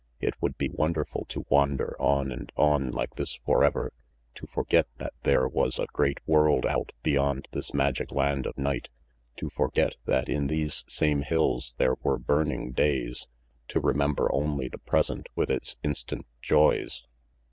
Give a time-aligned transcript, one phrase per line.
[0.19, 3.93] It would be wonderful to wander on and on like this forever,
[4.33, 8.89] to forget that there was a great world out beyond this magic land of night,
[9.37, 13.27] to forget that in these same hills there were burning days,
[13.67, 17.03] to remember only the present with its instant joys.